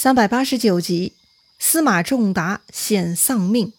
[0.00, 1.14] 三百八十九集，
[1.58, 3.72] 司马仲达险丧命。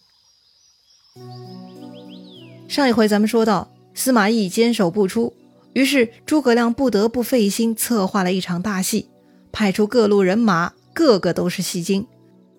[2.68, 5.32] 上一回咱们说到，司马懿坚守不出，
[5.72, 9.08] 于是诸葛亮不得不费心策划了一场大戏，
[9.50, 12.06] 派出各路人马，个个都是戏精，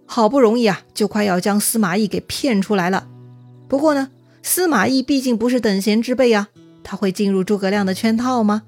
[0.07, 3.07] 好不容易啊，就快要将司马懿给骗出来了。
[3.67, 4.09] 不过呢，
[4.41, 6.49] 司马懿毕竟不是等闲之辈啊，
[6.83, 8.63] 他会进入诸葛亮的圈套吗？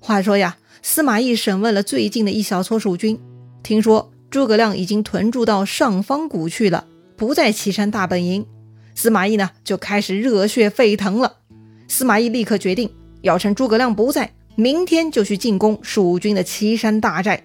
[0.00, 3.20] 话说呀，司马懿审问了最近的一小撮蜀军。
[3.66, 8.46] 听说诸葛亮已经屯驻到上方谷去了，不在岐山大本营。
[8.94, 11.38] 司马懿呢就开始热血沸腾了。
[11.88, 12.88] 司马懿立刻决定
[13.22, 17.42] 要趁诸葛亮不在，明天就去进攻蜀军的岐山大寨。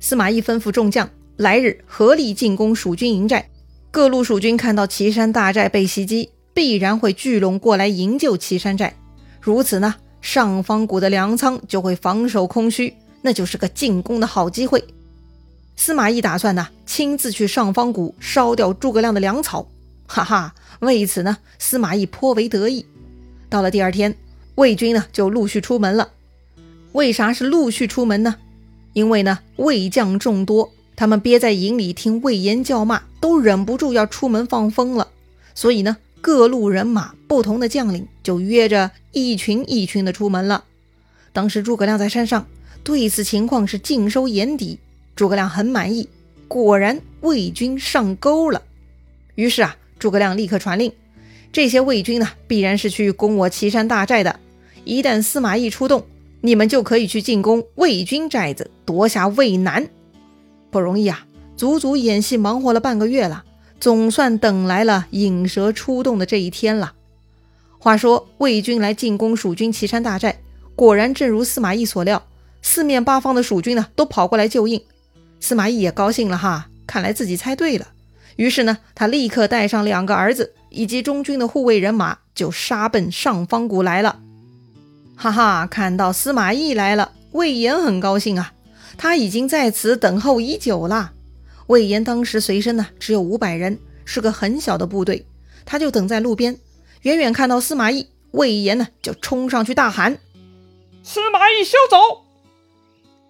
[0.00, 3.48] 司马懿吩咐众将，来日合力进攻蜀军营寨。
[3.92, 8.96] 各路蜀军看到岐山大寨被袭击，必然会聚拢过来营救岐山寨。
[9.40, 14.82] 如此呢，上方谷的粮仓就会防守空虚，那就是个进攻的好机会。
[15.76, 19.66] 司马懿打算呢，亲自去上方谷烧掉诸葛亮的粮草，
[20.06, 20.54] 哈哈！
[20.80, 22.86] 为此呢，司马懿颇为得意。
[23.48, 24.16] 到了第二天，
[24.54, 26.10] 魏军呢就陆续出门了。
[26.92, 28.36] 为啥是陆续出门呢？
[28.92, 35.08] 因为呢，魏将众多，他们憋在营里听魏延叫骂，都忍不住要出门放风了。
[35.54, 40.64] 所以呢，各路人马、不同的将领就约着一群一群的出门了。
[41.32, 42.46] 当时诸葛亮在山上，
[42.84, 44.78] 对此情况是尽收眼底。
[45.16, 46.08] 诸葛亮很满意，
[46.48, 48.62] 果然魏军上钩了。
[49.36, 50.92] 于是啊，诸葛亮立刻传令，
[51.52, 54.40] 这些魏军呢，必然是去攻我岐山大寨的。
[54.84, 56.04] 一旦司马懿出动，
[56.40, 59.88] 你们就可以去进攻魏军寨子，夺下渭南。
[60.70, 61.26] 不容易啊，
[61.56, 63.44] 足足演戏忙活了半个月了，
[63.78, 66.94] 总算等来了引蛇出洞的这一天了。
[67.78, 70.40] 话说魏军来进攻蜀军岐山大寨，
[70.74, 72.26] 果然正如司马懿所料，
[72.62, 74.82] 四面八方的蜀军呢，都跑过来救应。
[75.44, 77.88] 司马懿也高兴了哈，看来自己猜对了。
[78.36, 84.20] 于是呢，他立刻带上两个儿子以及中军的护卫人马，就杀奔上方谷来了。
[85.14, 88.54] 哈哈，看到司马懿来了，魏延很高兴啊，
[88.96, 91.12] 他已经在此等候已久了。
[91.66, 95.26] 魏延当时随身呢只有五百人，是个很小的部队，
[95.66, 96.56] 他就等在路边，
[97.02, 100.16] 远远看到司马懿，魏延呢就冲上去大喊
[101.04, 102.23] ：“司马懿休走！”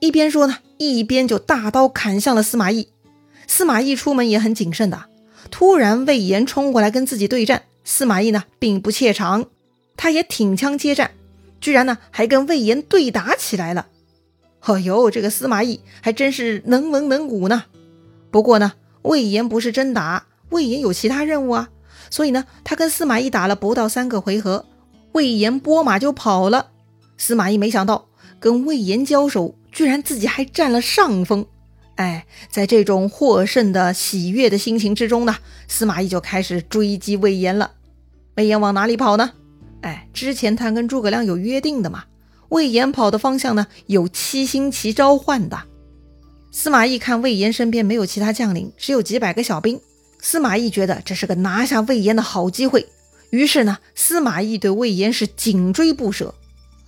[0.04, 0.58] 一边说呢。
[0.76, 2.88] 一边就大刀砍向了司马懿。
[3.46, 5.04] 司马懿出门也很谨慎的。
[5.50, 9.46] 突然魏延冲过来跟自己对战，司马懿呢并不怯场，
[9.96, 11.12] 他也挺枪接战，
[11.58, 13.86] 居然呢还跟魏延对打起来了。
[14.66, 17.64] 哦呦，这个司马懿还真是能文能武呢。
[18.30, 18.72] 不过呢，
[19.02, 21.70] 魏延不是真打，魏延有其他任务啊，
[22.10, 24.66] 所以呢，他跟司马懿打了不到三个回合，
[25.12, 26.72] 魏延拨马就跑了。
[27.16, 29.54] 司马懿没想到跟魏延交手。
[29.74, 31.44] 居然自己还占了上风，
[31.96, 35.36] 哎，在这种获胜的喜悦的心情之中呢，
[35.66, 37.72] 司马懿就开始追击魏延了。
[38.36, 39.32] 魏延往哪里跑呢？
[39.80, 42.04] 哎，之前他跟诸葛亮有约定的嘛。
[42.50, 45.64] 魏延跑的方向呢，有七星旗召唤的。
[46.52, 49.80] 司马懿看魏延身边没有其他将领，只有几百个小兵。
[50.20, 52.86] 司马懿觉得这是个拿下魏延的好机会，
[53.30, 56.32] 于是呢，司马懿对魏延是紧追不舍。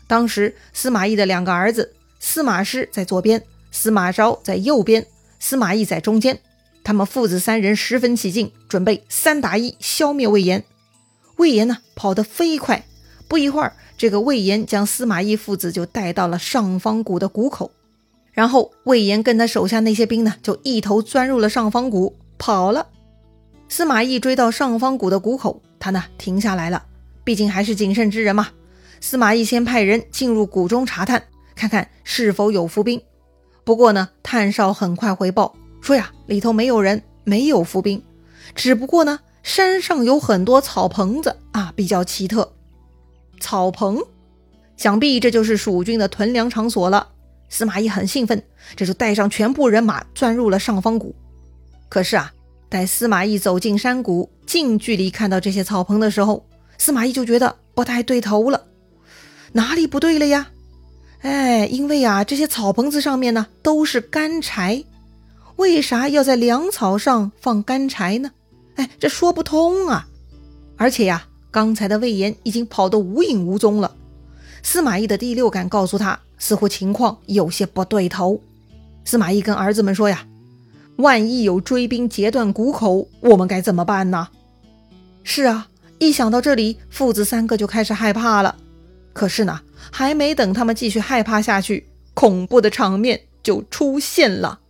[0.06, 1.94] 当时司马懿的两个儿子。
[2.18, 5.06] 司马师在左边，司马昭在右边，
[5.38, 6.40] 司马懿在中间。
[6.82, 10.64] 他们父子三人十分起劲，准备三打一消灭魏延。
[11.36, 12.86] 魏延呢，跑得飞快，
[13.28, 17.72] 不一会儿，这个魏延将司马懿父子就带到了上方谷的谷口。
[18.32, 22.86] 然后魏延跟他手下那些兵呢，就一头钻入了上方谷，跑了。
[23.68, 26.84] 司马懿追到上方谷的谷口，他呢停下来了，
[27.24, 28.48] 毕竟还是谨慎之人嘛。
[29.00, 31.24] 司马懿先派人进入谷中查探。
[31.56, 33.02] 看看是否有伏兵。
[33.64, 38.00] 不过呢，探哨很快回报说呀，里头没有人，没有伏兵。
[38.54, 42.52] 只不过呢，山上有很多草棚子啊，比较奇特。
[43.40, 44.00] 草棚，
[44.76, 47.08] 想必这就是蜀军的屯粮场所了。
[47.48, 48.42] 司马懿很兴奋，
[48.76, 51.14] 这就带上全部人马钻入了上方谷。
[51.88, 52.32] 可是啊，
[52.68, 56.46] 待司马懿走进山谷，近距离看到这些草棚的时候，
[56.78, 58.64] 司马懿就觉得不太对头了。
[59.52, 60.48] 哪里不对了呀？
[61.22, 64.84] 哎，因为啊，这些草棚子上面呢都是干柴，
[65.56, 68.30] 为啥要在粮草上放干柴呢？
[68.76, 70.06] 哎，这说不通啊！
[70.76, 73.94] 而且呀，刚才的魏延已经跑得无影无踪了。
[74.62, 78.40] 司马懿的第六感告诉他，似乎情况有些不对头。
[79.04, 80.26] 司马懿跟儿子们说呀
[80.98, 84.28] ：“万一有追兵截断谷口，我们该怎么办呢？”
[85.24, 85.68] 是啊，
[85.98, 88.56] 一想到这里，父子三个就开始害怕了。
[89.12, 89.60] 可是呢，
[89.90, 94.60] 还没等他们继续害怕下去，恐怖的场面就出现了。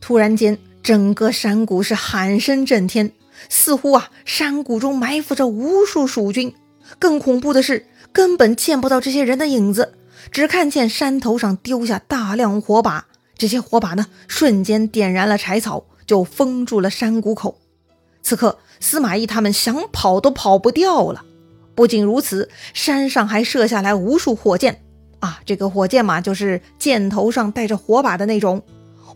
[0.00, 3.12] 突然间，整个山谷是喊声震天，
[3.48, 6.54] 似乎啊，山谷中埋伏着无数蜀军。
[6.98, 9.94] 更恐怖的是，根本见不到这些人的影子，
[10.30, 13.06] 只看见山头上丢下大量火把。
[13.36, 17.58] 这些火把呢，瞬间点燃了柴草，就封住了山谷口。
[18.22, 21.24] 此刻，司马懿他们想跑都跑不掉了。
[21.74, 24.80] 不仅如此，山上还射下来无数火箭
[25.18, 25.40] 啊！
[25.44, 28.62] 这个火箭嘛，就是箭头上带着火把的那种。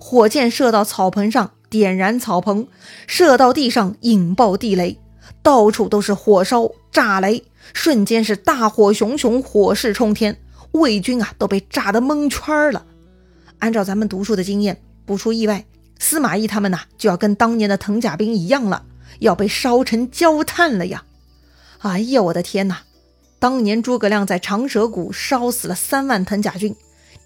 [0.00, 2.64] 火箭射到草棚上，点燃草棚；
[3.06, 4.99] 射到地上，引爆地雷。
[5.43, 10.37] 到处都是火烧、炸雷，瞬间是大火熊熊，火势冲天。
[10.72, 12.84] 魏军啊，都被炸得蒙圈了。
[13.58, 15.64] 按照咱们读书的经验，不出意外，
[15.99, 18.84] 司马懿他们呐，就要跟当年的藤甲兵一样了，
[19.20, 21.05] 要被烧成焦炭了呀！
[21.80, 22.82] 哎呀，我的天哪！
[23.38, 26.75] 当年诸葛亮在长蛇谷烧死了三万藤甲军，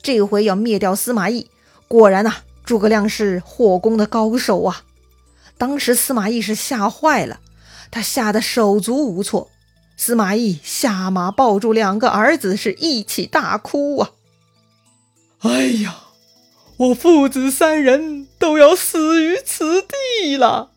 [0.03, 1.49] 这回要灭掉司马懿，
[1.89, 2.35] 果然呐，
[2.65, 4.83] 诸葛亮是火攻的高手啊！
[5.57, 7.41] 当时司马懿是吓坏了，
[7.91, 9.51] 他吓得手足无措。
[9.97, 14.11] 司马懿下马抱住两个儿子，是一起大哭啊！
[15.41, 15.97] 哎呀，
[16.77, 20.73] 我父子三人都要死于此地了。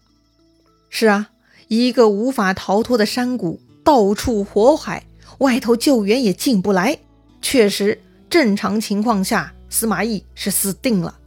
[0.89, 1.31] 是啊，
[1.67, 3.59] 一个无法逃脱的山谷。
[3.83, 5.05] 到处火海，
[5.37, 6.97] 外头救援也进不来。
[7.39, 11.19] 确实，正常情况下，司马懿是死定了。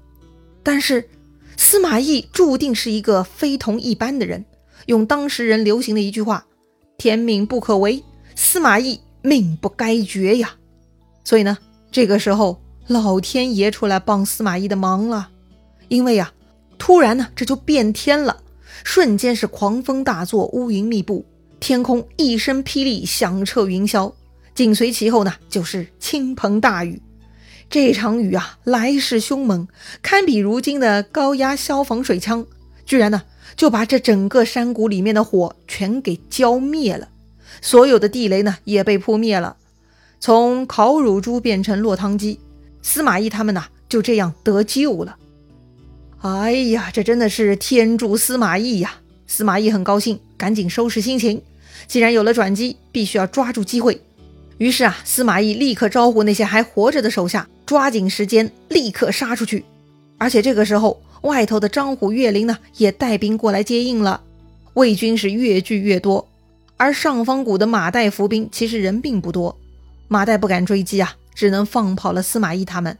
[0.65, 1.09] 但是，
[1.57, 4.45] 司马懿注定是一个非同一般的人。
[4.87, 6.47] 用当时人流行的一句话
[6.99, 8.03] ：“天命不可违，
[8.35, 10.57] 司马懿命不该绝呀。”
[11.23, 11.59] 所以呢，
[11.93, 15.31] 这个时候老天爷出来帮司马懿的忙了。
[15.87, 16.33] 因为呀，
[16.77, 18.43] 突然呢，这就变天了，
[18.85, 21.25] 瞬间是狂风大作，乌云密布。
[21.61, 24.13] 天空一声霹雳，响彻云霄，
[24.55, 27.03] 紧随其后呢，就是倾盆大雨。
[27.69, 29.67] 这场雨啊，来势凶猛，
[30.01, 32.47] 堪比如今的高压消防水枪，
[32.87, 33.25] 居然呢
[33.57, 37.09] 就把这整个山谷里面的火全给浇灭了。
[37.61, 39.57] 所有的地雷呢也被扑灭了，
[40.21, 42.39] 从烤乳猪变成落汤鸡，
[42.83, 45.17] 司马懿他们呐就这样得救了。
[46.21, 48.97] 哎呀，这真的是天助司马懿呀！
[49.29, 51.41] 司马懿很高兴，赶紧收拾心情。
[51.87, 54.01] 既然有了转机，必须要抓住机会。
[54.57, 59.65] 于是啊，司马懿立刻招呼那些还活着的手下，抓紧时间，立刻杀出去。
[60.19, 64.21] 而且这个时候，外头的张虎、岳林呢，也带兵过来接应了。
[64.75, 66.29] 魏军是越聚越多，
[66.77, 69.57] 而上方谷的马岱伏兵其实人并不多，
[70.09, 72.99] 马岱不敢追击啊，只能放跑了司马懿他们。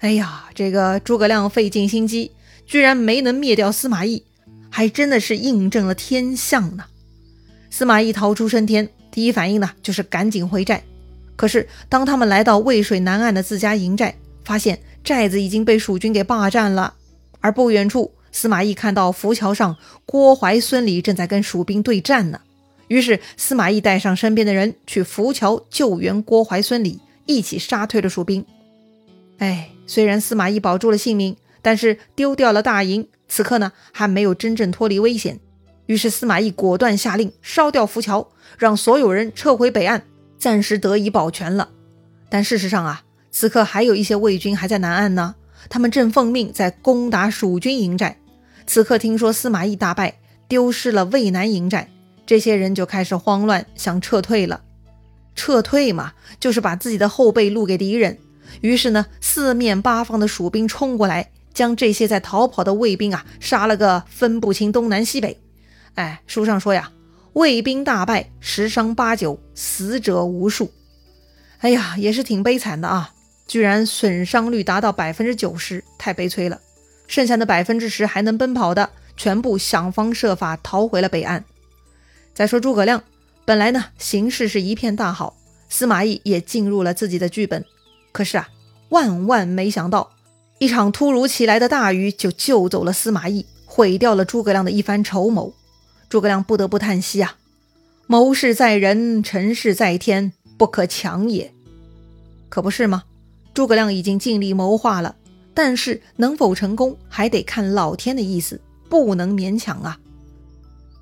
[0.00, 2.30] 哎呀，这个诸葛亮费尽心机，
[2.66, 4.22] 居然没能灭掉司马懿。
[4.70, 6.84] 还真的是印证了天象呢。
[7.70, 10.82] 司马懿逃出升天，第一反应呢就是赶紧回寨。
[11.36, 14.14] 可是当他们来到渭水南岸的自家营寨，
[14.44, 16.94] 发现寨子已经被蜀军给霸占了。
[17.40, 22.40] 而不远处，司马懿看到浮桥上郭淮、孙礼正在跟蜀兵对战呢。
[22.88, 28.44] 于是司马懿带上身边的人去浮桥救援郭淮、孙礼，一起杀退了蜀兵。
[29.38, 33.08] 哎，虽然司马懿保住了性命，但是丢掉了大营。
[33.26, 35.40] 此刻呢，还没有真正脱离危险，
[35.86, 40.04] 于是司马懿果断下令烧掉浮桥，让所有人撤回北岸，
[40.38, 41.70] 暂时得以保全了。
[42.30, 45.34] 但事实上啊，此刻还有一些魏军还在南岸呢，
[45.68, 48.18] 他们正奉命在攻打蜀军营寨。
[48.66, 51.90] 此刻听说司马懿大败，丢失了渭南营寨，
[52.26, 54.62] 这些人就开始慌乱，想撤退了。
[55.34, 58.18] 撤退嘛，就是把自己的后背露给敌人。
[58.60, 61.30] 于是呢，四面八方的蜀兵冲过来。
[61.54, 65.40] 将这些在逃跑的卫兵啊杀了个分不清东南西北。
[65.96, 66.92] 哎，书上说呀，
[67.32, 70.70] 卫兵大败，十伤八九，死者无数。
[71.58, 73.10] 哎呀，也是挺悲惨的啊，
[73.48, 76.60] 居然损伤率达到百分之九十，太悲催了。
[77.08, 81.44] 剩下的百分之十还能奔跑的，全部想方设法逃回了北岸。
[82.34, 83.02] 再说诸葛亮，
[83.44, 85.36] 本来呢形势是一片大好，
[85.68, 87.64] 司马懿也进入了自己的剧本。
[88.12, 88.48] 可是啊，
[88.90, 90.10] 万万没想到。
[90.58, 95.54] 一场突如其来的大雨就救走了司马懿，毁掉了诸葛亮的一番筹谋。
[96.08, 97.36] 诸葛亮不得不叹息啊
[98.08, 101.52] ：“谋事在人，成事在天，不可强也。”
[102.50, 103.04] 可不是吗？
[103.54, 105.14] 诸葛亮已经尽力谋划了，
[105.54, 109.96] 但是能否成功，还得看老天的意思，不能勉强啊。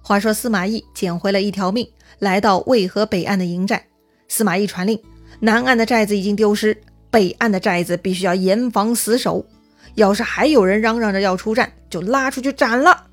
[0.03, 3.87] 话说司马懿捡回了一条命，来到渭河北岸的营寨。
[4.29, 5.01] 司马懿传令，
[5.41, 6.77] 南岸的寨子已经丢失。
[7.17, 9.43] 北岸的寨子必须要严防死守，
[9.95, 13.07] 要是还有人嚷嚷着要出战，就拉出去斩了。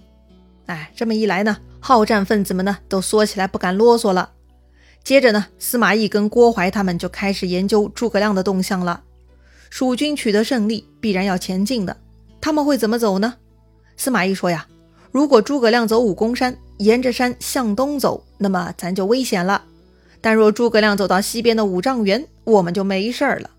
[0.66, 4.32] 哎，这么一来呢，好战分子们呢都缩起来不敢啰嗦了。
[5.06, 9.04] 接着呢，司马懿跟郭淮他们就开始研究诸葛亮的动向了。
[9.70, 11.96] 蜀军取得胜利，必然要前进的，
[12.42, 13.36] 他们会怎么走呢？
[13.96, 14.68] 司马懿说呀
[15.14, 19.62] ：“如果诸葛亮走武功山，沿着山向东走，那么咱就危险了；
[20.20, 23.50] 但若诸葛亮走到西边的五丈原，我们就没事儿了。”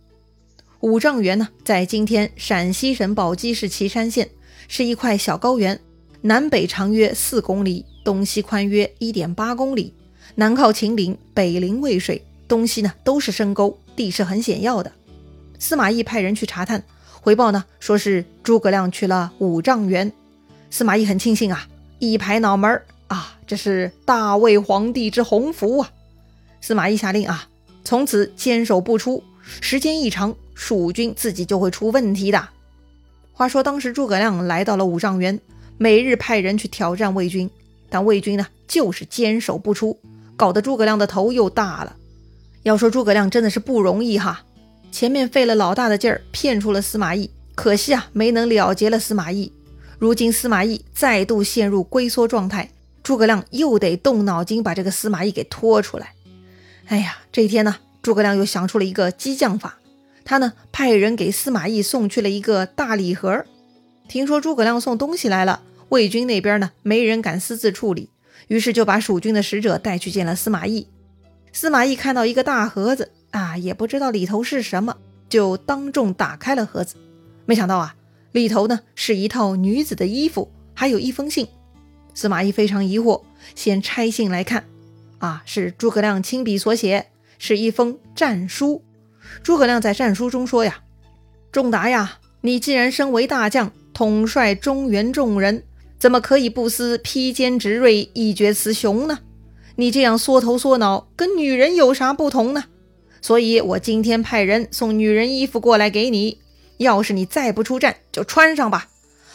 [0.85, 4.29] 五丈原呢，在今天陕西省宝鸡市岐山县，
[4.69, 5.81] 是一块小高原，
[6.21, 9.95] 南北长约四公里，东西宽约一点八公里，
[10.35, 14.93] 南靠秦岭，北临渭水，东西呢都是深沟，地势很险要的。
[15.59, 16.85] 司马懿派人去查探，
[17.23, 20.13] 回报呢说是诸葛亮去了五丈原。
[20.69, 21.67] 司马懿很庆幸啊，
[21.99, 25.91] 一拍脑门儿啊，这是大魏皇帝之鸿福啊！
[26.61, 27.49] 司马懿下令啊，
[27.85, 29.25] 从此坚守不出，
[29.61, 30.35] 时间一长。
[30.57, 32.49] 蜀军自己就会出问题的。
[33.33, 35.41] 话说当时诸葛亮来到了五丈原，
[35.79, 37.51] 每日派人去挑战魏军，
[37.91, 39.99] 但魏军呢就是坚守不出，
[40.37, 41.97] 搞得诸葛亮的头又大了。
[42.63, 44.45] 要说诸葛亮真的是不容易哈，
[44.93, 49.53] 前面费了老大的劲儿骗出了司马懿，可惜啊没能了结了司马懿。
[49.99, 52.71] 如今司马懿再度陷入龟缩状态，
[53.03, 56.13] 诸葛亮又得动脑筋把这个司马懿给拖出来。
[56.87, 59.79] 哎呀，这一天呢，诸葛亮又想出了一个激将法。
[60.27, 63.47] 他呢，派人给司马懿送去了一个大礼盒。
[64.07, 68.11] 听说诸葛亮送东西来了，魏军那边呢，没人敢私自处理，
[68.49, 70.87] 于是就把蜀军的使者带去见了司马懿。
[71.51, 74.99] 司马懿看到一个大盒子啊，也不知道里头是什么，
[75.31, 76.97] 就当众打开了盒子。
[77.47, 77.97] 没想到啊，
[78.33, 81.49] 里头呢是一套女子的衣服，还有一封信。
[82.13, 83.23] 司马懿非常疑惑，
[83.55, 84.65] 先拆信来看，
[85.19, 87.07] 啊，是诸葛亮亲笔所写，
[87.39, 88.83] 是一封战书。
[89.43, 90.81] 诸葛亮在战书中说：“呀，
[91.51, 95.65] 仲达呀，你既然身为大将，统帅中原众人，
[95.99, 99.21] 怎么可以不思披坚执锐，一决雌雄呢？
[99.77, 102.65] 你这样缩头缩脑，跟女人有啥不同呢？
[103.21, 106.39] 所以我今天派人送女人衣服过来给你。
[106.77, 108.89] 要是你再不出战，就穿上吧。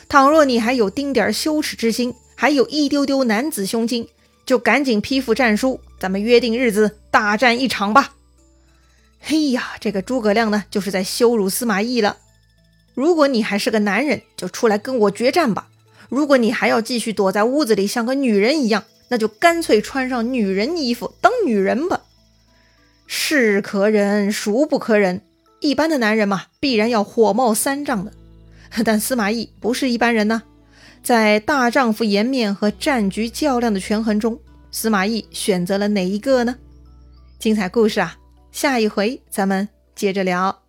[0.08, 4.08] 倘若你还有丁点羞耻之心，还有一丢丢男子胸襟，
[4.46, 8.16] 就赶紧批复战书，咱们约定日子大战一场吧。”
[9.22, 12.18] 嘿呀，这个诸葛亮呢，就是在羞辱司马懿了。
[12.94, 15.68] 如果你还是个男人，就出来跟我决战吧；
[16.10, 22.02] 如果你还要继续躲在屋子里像个女人一样，那就干脆穿上女人衣服当女人吧。
[23.08, 25.22] 是可忍，孰不可忍？
[25.60, 28.14] 一般的男人嘛，必然要火冒三丈的。
[28.86, 30.44] 但司马懿不是一般人呐，
[31.04, 34.40] 在大丈夫颜面和战局较量的权衡中，
[34.72, 36.56] 司马懿选择了哪一个呢？
[37.40, 38.18] 精彩故事啊！
[38.52, 40.64] 下一回咱们接着聊。